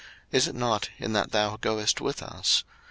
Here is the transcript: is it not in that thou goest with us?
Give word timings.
is 0.31 0.47
it 0.47 0.55
not 0.55 0.89
in 0.97 1.13
that 1.13 1.31
thou 1.31 1.57
goest 1.57 2.01
with 2.01 2.23
us? 2.23 2.63